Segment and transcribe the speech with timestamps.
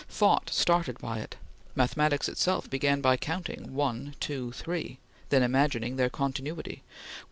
[0.09, 1.35] Thought started by it.
[1.75, 4.97] Mathematics itself began by counting one two three;
[5.29, 6.83] then imagining their continuity, which M.